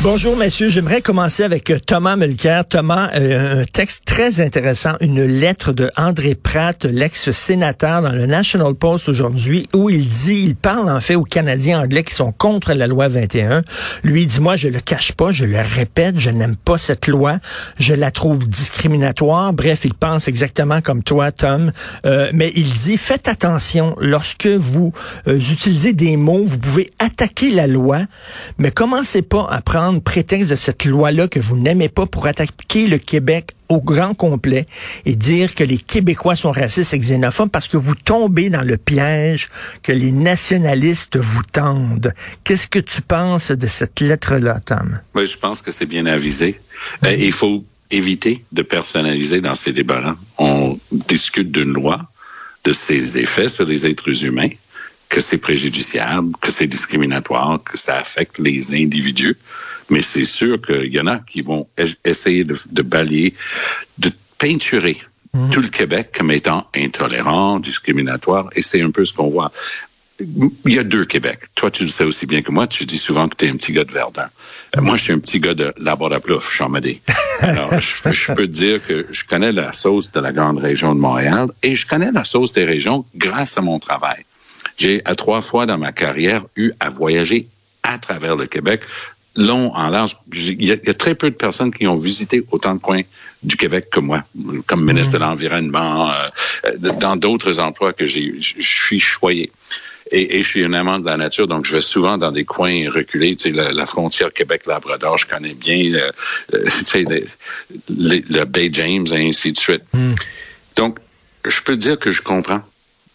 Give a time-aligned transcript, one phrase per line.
[0.00, 2.64] Bonjour messieurs, j'aimerais commencer avec euh, Thomas Mulcair.
[2.64, 8.74] Thomas, euh, un texte très intéressant, une lettre de André Pratt, l'ex-sénateur dans le National
[8.74, 12.74] Post aujourd'hui, où il dit, il parle en fait aux Canadiens anglais qui sont contre
[12.74, 13.62] la loi 21.
[14.04, 17.40] Lui dit, moi je le cache pas, je le répète, je n'aime pas cette loi,
[17.80, 19.52] je la trouve discriminatoire.
[19.52, 21.72] Bref, il pense exactement comme toi, Tom.
[22.06, 24.92] Euh, mais il dit, faites attention, lorsque vous
[25.26, 28.02] utilisez des mots, vous pouvez attaquer la loi,
[28.58, 32.86] mais commencez pas à prendre prétexte de cette loi-là que vous n'aimez pas pour attaquer
[32.86, 34.66] le Québec au grand complet
[35.04, 38.76] et dire que les Québécois sont racistes et xénophobes parce que vous tombez dans le
[38.76, 39.48] piège
[39.82, 42.14] que les nationalistes vous tendent.
[42.44, 45.00] Qu'est-ce que tu penses de cette lettre-là, Tom?
[45.14, 46.60] Oui, je pense que c'est bien avisé.
[47.04, 50.16] Euh, il faut éviter de personnaliser dans ces débats.
[50.38, 52.06] On discute d'une loi,
[52.64, 54.50] de ses effets sur les êtres humains
[55.08, 59.36] que c'est préjudiciable, que c'est discriminatoire, que ça affecte les individus.
[59.90, 61.66] Mais c'est sûr qu'il y en a qui vont
[62.04, 63.34] essayer de, de balayer,
[63.98, 64.98] de peinturer
[65.32, 65.50] mhm.
[65.50, 69.50] tout le Québec comme étant intolérant, discriminatoire, et c'est un peu ce qu'on voit.
[70.20, 71.38] Il y a deux Québec.
[71.54, 72.66] Toi, tu le sais aussi bien que moi.
[72.66, 74.28] Tu dis souvent que tu es un petit gars de Verdun.
[74.76, 77.00] Euh, moi, je suis un petit gars de Labrador-Plouf, Chamadé.
[77.40, 80.92] Alors, je, je, peux te dire que je connais la sauce de la grande région
[80.92, 84.24] de Montréal et je connais la sauce des régions grâce à mon travail.
[84.78, 87.48] J'ai à trois fois dans ma carrière eu à voyager
[87.82, 88.82] à travers le Québec,
[89.34, 90.16] long en large.
[90.32, 93.02] Il y, a, très peu de personnes qui ont visité autant de coins
[93.42, 94.24] du Québec que moi,
[94.66, 95.26] comme ministre de mmh.
[95.26, 98.34] l'Environnement, euh, dans d'autres emplois que j'ai.
[98.40, 99.50] Je suis choyé.
[100.10, 102.88] Et, je suis un amant de la nature, donc je vais souvent dans des coins
[102.90, 103.36] reculés.
[103.36, 105.92] Tu sais, la, frontière Québec-Labrador, je connais bien.
[105.94, 106.10] Euh,
[106.54, 107.04] euh, tu sais,
[107.88, 109.82] le Bay James et ainsi de suite.
[109.92, 110.14] Mmh.
[110.76, 110.98] Donc,
[111.46, 112.62] je peux dire que je comprends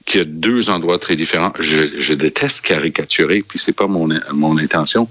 [0.06, 1.54] qu'il y a deux endroits très différents.
[1.60, 5.08] Je, je déteste caricaturer, puis c'est pas mon, mon intention.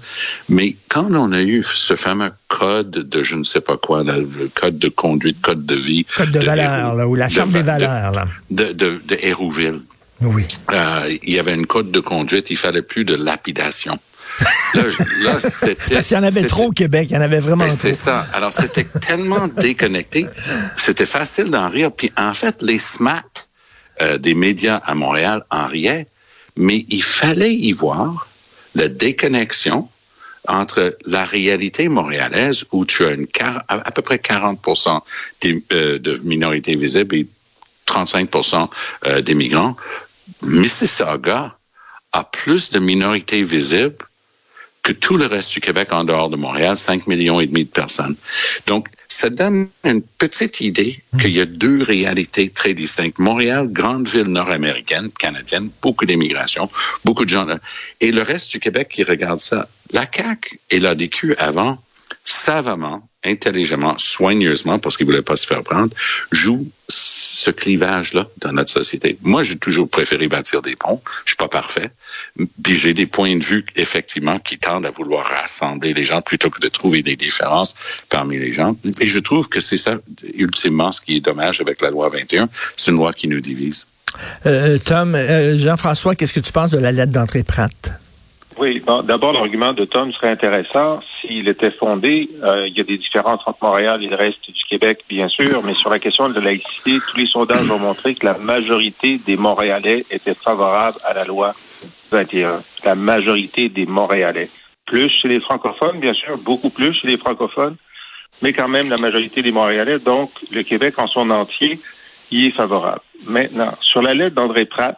[0.49, 4.49] Mais quand on a eu ce fameux code de je ne sais pas quoi, le
[4.53, 6.05] code de conduite, code de vie.
[6.15, 8.27] Code de, valeur, là, ou la charte des valeurs, là.
[8.51, 9.81] De, de, de Hérouville.
[10.21, 10.45] Oui.
[10.71, 13.99] Euh, il y avait une code de conduite, il fallait plus de lapidation.
[14.73, 14.83] Là,
[15.23, 15.93] là c'était.
[15.93, 17.77] Parce qu'il y en avait trop au Québec, il y en avait vraiment ben, trop.
[17.77, 18.27] C'est ça.
[18.33, 20.27] Alors, c'était tellement déconnecté.
[20.77, 21.91] C'était facile d'en rire.
[21.91, 23.23] Puis, en fait, les SMAT,
[24.01, 26.07] euh, des médias à Montréal en riait,
[26.55, 28.27] mais il fallait y voir
[28.75, 29.89] la déconnexion
[30.47, 33.27] entre la réalité montréalaise où tu as une
[33.67, 35.01] à, peu près 40%
[35.71, 37.27] euh, de minorités visibles et
[37.85, 38.29] 35
[39.05, 39.75] euh, des migrants.
[40.41, 41.55] Mississauga
[42.11, 44.05] a plus de minorités visibles
[44.83, 47.69] que tout le reste du Québec en dehors de Montréal, 5 millions et demi de
[47.69, 48.15] personnes.
[48.67, 53.19] Donc, ça donne une petite idée qu'il y a deux réalités très distinctes.
[53.19, 56.69] Montréal, grande ville nord-américaine, canadienne, beaucoup d'immigration,
[57.05, 57.47] beaucoup de gens.
[58.01, 59.69] Et le reste du Québec qui regarde ça.
[59.91, 61.77] La CAQ et l'ADQ avant,
[62.25, 65.93] savamment, intelligemment, soigneusement, parce qu'il voulait pas se faire prendre,
[66.31, 66.67] joue
[67.43, 69.17] ce clivage-là dans notre société.
[69.21, 71.01] Moi, j'ai toujours préféré bâtir des ponts.
[71.25, 71.91] Je suis pas parfait.
[72.63, 76.49] Puis j'ai des points de vue, effectivement, qui tendent à vouloir rassembler les gens plutôt
[76.49, 77.75] que de trouver des différences
[78.09, 78.75] parmi les gens.
[79.01, 79.97] Et je trouve que c'est ça,
[80.35, 82.49] ultimement, ce qui est dommage avec la loi 21.
[82.75, 83.87] C'est une loi qui nous divise.
[84.45, 88.02] Euh, Tom, euh, Jean-François, qu'est-ce que tu penses de la lettre d'entrée Pratt?
[88.57, 92.29] Oui, bon, d'abord, l'argument de Tom serait intéressant s'il était fondé.
[92.43, 95.63] Euh, il y a des différences entre Montréal et le reste du Québec, bien sûr,
[95.63, 99.19] mais sur la question de la laïcité, tous les sondages ont montré que la majorité
[99.25, 101.51] des Montréalais étaient favorables à la loi
[102.11, 102.61] 21.
[102.85, 104.49] La majorité des Montréalais.
[104.85, 107.75] Plus chez les francophones, bien sûr, beaucoup plus chez les francophones,
[108.41, 109.99] mais quand même la majorité des Montréalais.
[109.99, 111.79] Donc, le Québec en son entier
[112.31, 113.01] y est favorable.
[113.27, 114.97] Maintenant, sur la lettre d'André Pratt,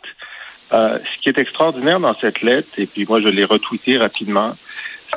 [0.73, 4.53] euh, ce qui est extraordinaire dans cette lettre, et puis moi je l'ai retweeté rapidement,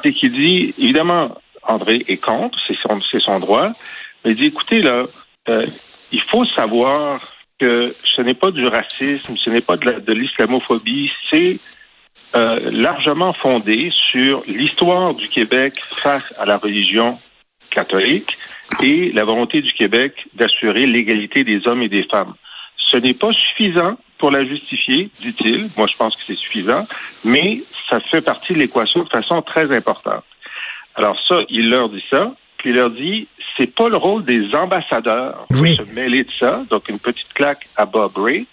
[0.03, 3.71] c'est qu'il dit, évidemment, André est contre, c'est son, son droit,
[4.25, 5.03] mais il dit, écoutez, là,
[5.49, 5.67] euh,
[6.13, 7.21] il faut savoir
[7.59, 11.59] que ce n'est pas du racisme, ce n'est pas de, de l'islamophobie, c'est
[12.35, 17.19] euh, largement fondé sur l'histoire du Québec face à la religion
[17.71, 18.37] catholique
[18.83, 22.35] et la volonté du Québec d'assurer l'égalité des hommes et des femmes.
[22.77, 25.69] Ce n'est pas suffisant pour la justifier, dit-il.
[25.77, 26.87] Moi, je pense que c'est suffisant,
[27.25, 30.25] mais ça fait partie de l'équation de façon très importante.
[30.95, 34.55] Alors ça, il leur dit ça, puis il leur dit, c'est pas le rôle des
[34.55, 38.47] ambassadeurs de se mêler de ça, donc une petite claque à Bob Ray.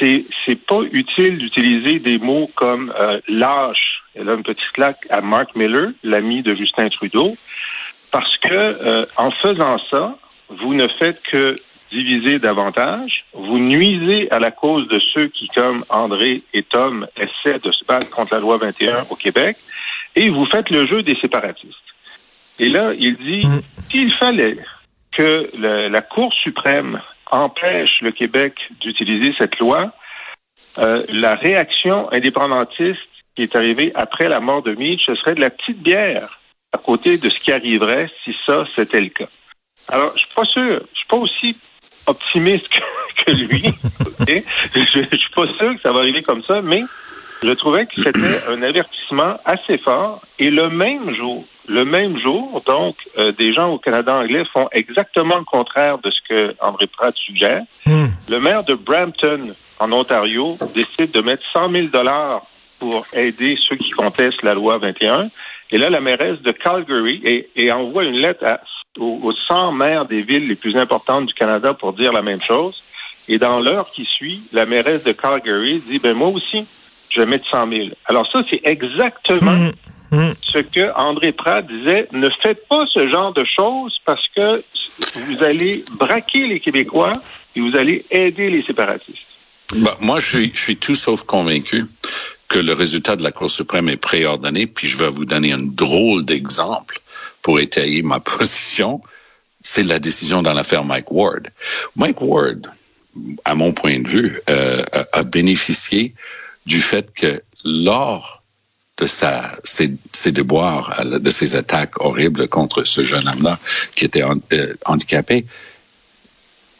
[0.00, 4.02] C'est, c'est pas utile d'utiliser des mots comme euh, lâche.
[4.14, 7.36] Elle a une petite claque à Mark Miller, l'ami de Justin Trudeau.
[8.12, 10.16] Parce que euh, en faisant ça,
[10.48, 11.56] vous ne faites que
[11.90, 17.58] diviser davantage, vous nuisez à la cause de ceux qui, comme André et Tom, essaient
[17.58, 19.56] de se battre contre la loi 21 au Québec,
[20.16, 21.74] et vous faites le jeu des séparatistes.
[22.58, 23.60] Et là, il dit, Mm.
[23.90, 24.58] s'il fallait
[25.12, 27.00] que le- la Cour suprême
[27.30, 29.92] empêche le Québec d'utiliser cette loi,
[30.78, 32.98] euh, la réaction indépendantiste
[33.36, 36.40] qui est arrivée après la mort de Meade, ce serait de la petite bière
[36.72, 39.28] à côté de ce qui arriverait si ça, c'était le cas.
[39.88, 41.60] Alors, je suis pas sûr, je suis pas aussi
[42.08, 43.72] optimiste que, que lui.
[44.74, 46.82] Je, je suis pas sûr que ça va arriver comme ça, mais
[47.42, 48.18] je trouvais que c'était
[48.48, 50.20] un avertissement assez fort.
[50.38, 54.68] Et le même jour, le même jour, donc, euh, des gens au Canada anglais font
[54.72, 57.62] exactement le contraire de ce que André Pratt suggère.
[57.86, 58.06] Hmm.
[58.28, 59.42] Le maire de Brampton,
[59.78, 62.42] en Ontario, décide de mettre 100 000 dollars
[62.80, 65.28] pour aider ceux qui contestent la loi 21.
[65.70, 68.60] Et là, la mairesse de Calgary et, et envoie une lettre à,
[68.98, 72.42] aux, aux 100 maires des villes les plus importantes du Canada pour dire la même
[72.42, 72.82] chose.
[73.28, 76.66] Et dans l'heure qui suit, la mairesse de Calgary dit, ben moi aussi,
[77.10, 77.88] je vais mettre 100 000.
[78.06, 79.70] Alors ça, c'est exactement
[80.10, 80.28] Hmm.
[80.28, 80.32] Hmm.
[80.40, 84.62] ce que André Pratt disait, ne faites pas ce genre de choses parce que
[85.26, 87.20] vous allez braquer les Québécois
[87.54, 89.26] et vous allez aider les séparatistes.
[89.76, 91.84] Bah, moi, je suis, je suis tout sauf convaincu
[92.48, 95.58] que le résultat de la Cour suprême est préordonné, puis je vais vous donner un
[95.60, 97.02] drôle d'exemple
[97.48, 99.00] pour étayer ma position.
[99.62, 101.48] C'est la décision dans l'affaire Mike Ward.
[101.96, 102.66] Mike Ward,
[103.46, 104.84] à mon point de vue, euh,
[105.14, 106.12] a, bénéficié
[106.66, 108.42] du fait que lors
[108.98, 109.96] de sa, ses,
[110.30, 113.58] déboires, de ses attaques horribles contre ce jeune homme-là
[113.94, 115.46] qui était euh, handicapé,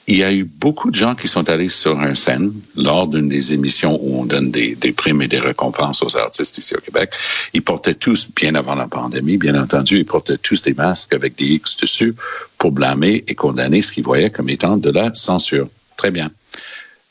[0.08, 3.28] il y a eu beaucoup de gens qui sont allés sur un scène lors d'une
[3.28, 7.12] des émissions où on donne des, primes et des récompenses aux artistes ici au Québec.
[7.52, 11.36] Ils portaient tous, bien avant la pandémie, bien entendu, ils portaient tous des masques avec
[11.36, 12.14] des X dessus
[12.56, 15.68] pour blâmer et condamner ce qu'ils voyaient comme étant de la censure.
[15.98, 16.30] Très bien.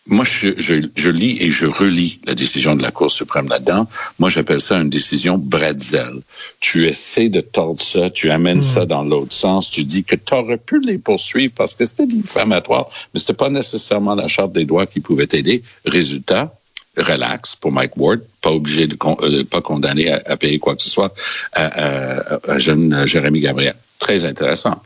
[0.07, 3.88] Moi, je, je, je, lis et je relis la décision de la Cour suprême là-dedans.
[4.19, 6.21] Moi, j'appelle ça une décision bretzel.
[6.62, 8.74] Tu essaies de tordre ça, tu amènes mmh.
[8.74, 12.07] ça dans l'autre sens, tu dis que tu aurais pu les poursuivre parce que c'était
[12.07, 15.62] diffamatoire, mais c'était pas nécessairement la charte des droits qui pouvait t'aider.
[15.86, 16.54] Résultat,
[16.95, 20.75] relax pour Mike Ward, pas obligé de con, euh, pas condamné à, à, payer quoi
[20.75, 21.13] que ce soit
[21.51, 23.75] à, à, à jeune Jérémy Gabriel.
[24.00, 24.81] Très intéressant.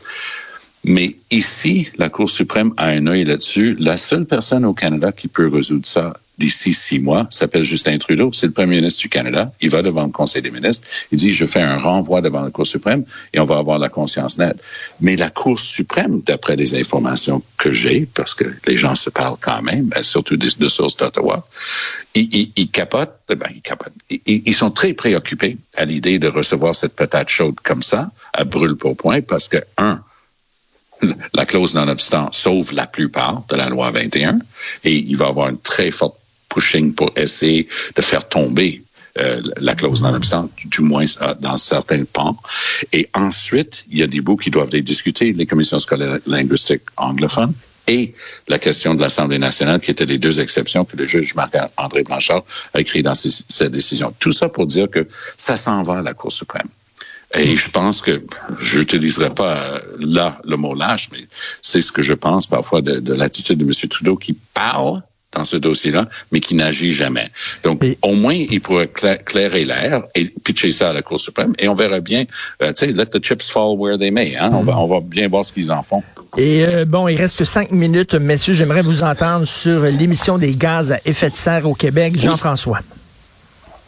[0.84, 3.76] Mais ici, la Cour suprême a un œil là-dessus.
[3.78, 8.30] La seule personne au Canada qui peut résoudre ça d'ici six mois s'appelle Justin Trudeau.
[8.32, 9.52] C'est le premier ministre du Canada.
[9.60, 10.86] Il va devant le Conseil des ministres.
[11.12, 13.88] Il dit, je fais un renvoi devant la Cour suprême et on va avoir la
[13.88, 14.60] conscience nette.
[15.00, 19.38] Mais la Cour suprême, d'après les informations que j'ai, parce que les gens se parlent
[19.40, 21.46] quand même, surtout de, sources d'Ottawa,
[22.14, 23.92] ils, capotent, ben, ils capotent.
[24.10, 28.42] Ils, ils, sont très préoccupés à l'idée de recevoir cette patate chaude comme ça, à
[28.42, 30.02] brûle pour point, parce que, un,
[31.34, 34.38] la clause non-obstant sauve la plupart de la loi 21
[34.84, 36.16] et il va avoir une très forte
[36.48, 38.82] pushing pour essayer de faire tomber
[39.18, 41.04] euh, la clause non-obstant, du, du moins
[41.40, 42.36] dans certains pans.
[42.92, 46.82] Et ensuite, il y a des bouts qui doivent être discutés, les commissions scolaires linguistiques
[46.96, 47.52] anglophones
[47.88, 48.14] et
[48.48, 52.44] la question de l'Assemblée nationale, qui étaient les deux exceptions que le juge Marc-André Blanchard
[52.74, 54.14] a écrit dans ses, sa décision.
[54.18, 55.06] Tout ça pour dire que
[55.36, 56.68] ça s'en va à la Cour suprême.
[57.34, 58.22] Et je pense que
[58.58, 61.26] je n'utiliserai pas là le mot lâche, mais
[61.62, 63.88] c'est ce que je pense parfois de, de l'attitude de M.
[63.88, 65.02] Trudeau qui parle
[65.34, 67.30] dans ce dossier-là, mais qui n'agit jamais.
[67.62, 67.98] Donc, et...
[68.02, 68.88] au moins, il pourrait
[69.24, 72.26] clairer l'air et pitcher ça à la Cour suprême, et on verra bien,
[72.60, 74.36] euh, tu sais, let the chips fall where they may.
[74.36, 74.50] Hein?
[74.50, 74.56] Mm.
[74.56, 76.02] On, va, on va bien voir ce qu'ils en font.
[76.36, 78.54] Et euh, bon, il reste cinq minutes, messieurs.
[78.54, 82.18] J'aimerais vous entendre sur l'émission des gaz à effet de serre au Québec.
[82.18, 82.80] Jean-François.
[82.82, 83.01] Oui.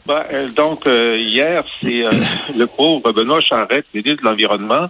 [0.07, 2.11] Ben, donc, euh, hier, c'est euh,
[2.57, 4.89] le pauvre Benoît Charette, ministre de l'Environnement,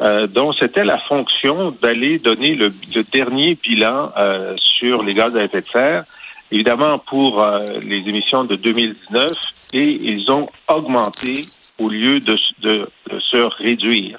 [0.00, 4.10] euh, dont c'était la fonction d'aller donner le, le, dernier bilan
[4.56, 6.04] sur les gaz à effet de serre,
[6.50, 7.44] évidemment pour
[7.82, 9.26] les émissions de 2019,
[9.72, 11.40] et ils ont augmenté
[11.78, 14.18] au lieu de, de, de se réduire.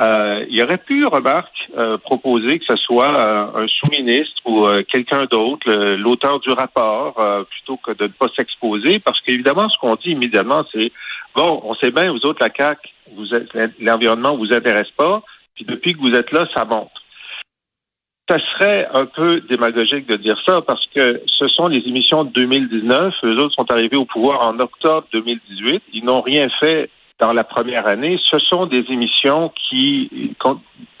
[0.00, 5.26] Euh, il aurait pu, remarque, euh, proposer que ce soit euh, un sous-ministre ou quelqu'un
[5.26, 7.14] d'autre, l'auteur du rapport,
[7.48, 10.90] plutôt que de ne pas s'exposer, parce qu'évidemment, ce qu'on dit immédiatement, c'est
[11.34, 12.78] bon, on sait bien, vous autres, la CAC,
[13.14, 13.26] vous
[13.80, 15.22] l'environnement vous intéresse pas,
[15.54, 16.90] puis depuis que vous êtes là, ça monte.
[18.28, 22.30] Ça serait un peu démagogique de dire ça parce que ce sont les émissions de
[22.30, 23.14] 2019.
[23.22, 25.82] Eux autres sont arrivés au pouvoir en octobre 2018.
[25.92, 26.88] Ils n'ont rien fait
[27.20, 30.34] dans la première année, ce sont des émissions qui,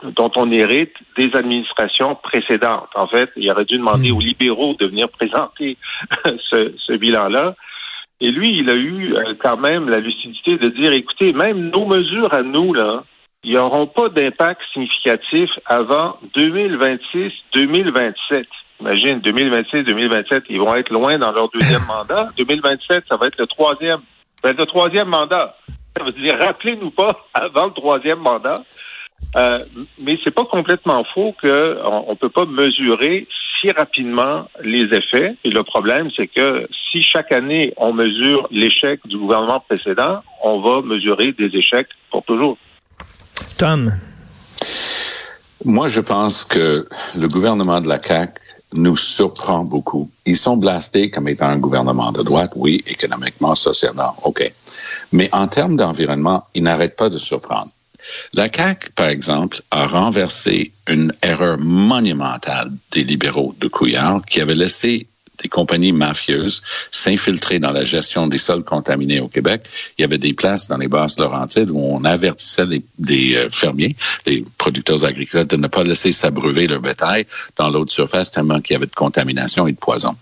[0.02, 2.90] dont on hérite des administrations précédentes.
[2.94, 5.76] En fait, il aurait dû demander aux libéraux de venir présenter
[6.24, 7.56] ce, ce bilan-là.
[8.20, 12.32] Et lui, il a eu quand même la lucidité de dire, écoutez, même nos mesures
[12.32, 13.02] à nous, là,
[13.42, 18.44] ils n'auront pas d'impact significatif avant 2026-2027.
[18.80, 22.28] Imagine, 2026-2027, ils vont être loin dans leur deuxième mandat.
[22.38, 24.00] 2027, ça va être le troisième.
[24.42, 25.54] Ça va être le troisième mandat.
[25.96, 28.62] Ça veut dire, rappelez-nous pas avant le troisième mandat.
[29.36, 29.58] Euh,
[30.00, 33.26] mais c'est pas complètement faux qu'on ne peut pas mesurer
[33.60, 35.36] si rapidement les effets.
[35.44, 40.60] Et le problème, c'est que si chaque année on mesure l'échec du gouvernement précédent, on
[40.60, 42.58] va mesurer des échecs pour toujours.
[43.58, 43.92] Tom.
[45.64, 46.86] Moi, je pense que
[47.16, 48.34] le gouvernement de la CAQ
[48.74, 50.10] nous surprend beaucoup.
[50.26, 54.52] Ils sont blastés comme étant un gouvernement de droite, oui, économiquement, socialement, OK.
[55.12, 57.70] Mais en termes d'environnement, ils n'arrêtent pas de surprendre.
[58.32, 64.54] La CAQ, par exemple, a renversé une erreur monumentale des libéraux de Couillard qui avait
[64.54, 65.06] laissé
[65.42, 69.66] des compagnies mafieuses s'infiltrer dans la gestion des sols contaminés au Québec.
[69.98, 73.96] Il y avait des places dans les basses Laurentides où on avertissait les, euh, fermiers,
[74.26, 77.26] les producteurs agricoles, de ne pas laisser s'abreuver leur bétail
[77.56, 80.16] dans l'eau de surface tellement qu'il y avait de contamination et de poison.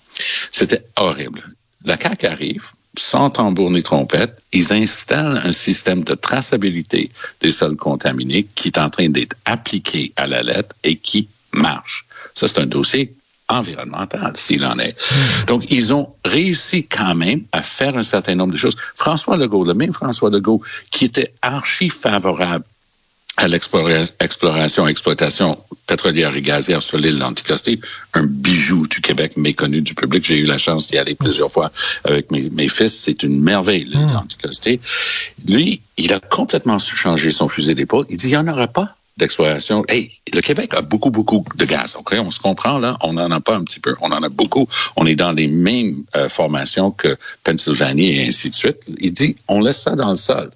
[0.51, 1.43] C'était horrible.
[1.85, 2.65] La CAQ arrive,
[2.97, 8.79] sans tambour ni trompette, ils installent un système de traçabilité des sols contaminés qui est
[8.79, 12.07] en train d'être appliqué à la lettre et qui marche.
[12.35, 13.15] Ça, c'est un dossier
[13.49, 14.97] environnemental, s'il en est.
[15.47, 18.77] Donc, ils ont réussi quand même à faire un certain nombre de choses.
[18.95, 22.65] François Legault, le même François Legault, qui était archi favorable
[23.39, 27.81] à l'exploration, exploitation pétrolière et gazière sur l'île d'Anticosti,
[28.13, 30.25] un bijou du Québec méconnu du public.
[30.25, 31.73] J'ai eu la chance d'y aller plusieurs fois
[32.05, 32.95] avec mes, mes fils.
[32.95, 34.13] C'est une merveille, l'île mmh.
[34.13, 34.81] d'Anticosti.
[35.47, 38.05] Lui, il a complètement changé son fusil d'épaule.
[38.11, 39.85] Il dit, il n'y en aura pas d'exploration.
[39.89, 41.97] Hey, le Québec a beaucoup, beaucoup de gaz.
[41.97, 42.97] OK, on se comprend là?
[43.03, 43.95] On n'en a pas un petit peu.
[44.01, 44.69] On en a beaucoup.
[44.97, 48.79] On est dans les mêmes euh, formations que Pennsylvanie et ainsi de suite.
[48.99, 50.51] Il dit, on laisse ça dans le sol.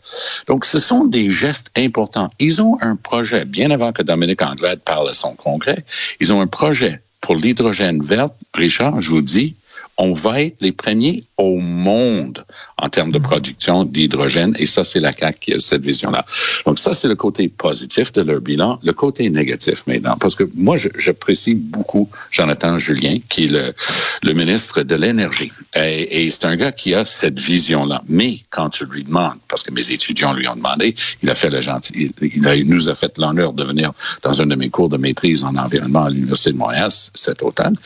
[0.46, 2.30] Donc, ce sont des gestes importants.
[2.38, 5.84] Ils ont un projet, bien avant que Dominique Anglade parle à son congrès,
[6.20, 8.28] ils ont un projet pour l'hydrogène vert.
[8.54, 9.56] Richard, je vous dis,
[9.98, 12.44] on va être les premiers au monde
[12.78, 14.54] en termes de production d'hydrogène.
[14.58, 16.24] Et ça, c'est la CAQ qui a cette vision-là.
[16.66, 18.78] Donc ça, c'est le côté positif de leur bilan.
[18.82, 23.74] Le côté négatif maintenant, parce que moi, j'apprécie beaucoup Jonathan Julien, qui est le,
[24.22, 25.52] le ministre de l'Énergie.
[25.74, 28.02] Et, et c'est un gars qui a cette vision-là.
[28.08, 31.50] Mais quand tu lui demandes, parce que mes étudiants lui ont demandé, il a fait
[31.50, 34.68] le gentil, il, a, il nous a fait l'honneur de venir dans un de mes
[34.68, 37.76] cours de maîtrise en environnement à l'Université de Montréal cet automne.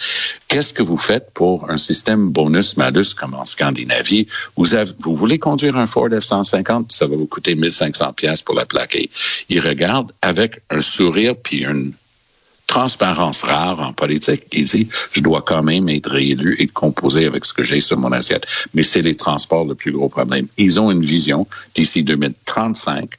[0.48, 4.26] Qu'est-ce que vous faites pour un système bonus-malus comme en Scandinavie?
[4.56, 6.86] Vous, voulez conduire un Ford F-150?
[6.88, 9.10] Ça va vous coûter 1500 pièces pour la plaquer.
[9.48, 11.92] Il regarde avec un sourire puis une
[12.66, 14.44] transparence rare en politique.
[14.52, 17.98] Il dit, je dois quand même être réélu et composer avec ce que j'ai sur
[17.98, 18.46] mon assiette.
[18.74, 20.46] Mais c'est les transports le plus gros problème.
[20.56, 23.10] Ils ont une vision d'ici 2035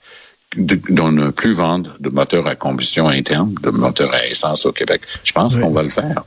[0.57, 5.01] de, ne plus vendre de moteurs à combustion interne, de moteurs à essence au Québec.
[5.23, 6.23] Je pense qu'on va le faire.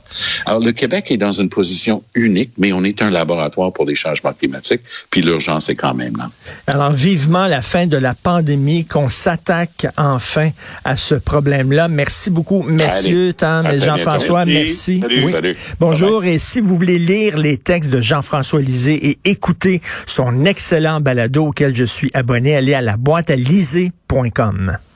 [0.47, 3.93] Alors, le Québec est dans une position unique, mais on est un laboratoire pour les
[3.93, 6.31] changements climatiques, puis l'urgence est quand même là.
[6.65, 10.49] Alors, vivement la fin de la pandémie, qu'on s'attaque enfin
[10.83, 11.87] à ce problème-là.
[11.87, 14.45] Merci beaucoup, messieurs, Tom et Jean-François.
[14.45, 15.01] Merci.
[15.01, 15.55] Salut, salut.
[15.79, 20.99] Bonjour, et si vous voulez lire les textes de Jean-François Lisée et écouter son excellent
[20.99, 23.35] balado auquel je suis abonné, allez à la boîte à
[24.15, 24.94] liser.com.